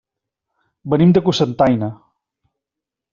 Venim 0.93 1.13
de 1.17 1.23
Cocentaina. 1.27 1.91